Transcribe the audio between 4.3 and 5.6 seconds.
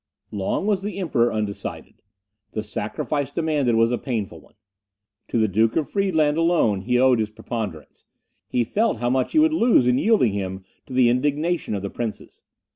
one. To the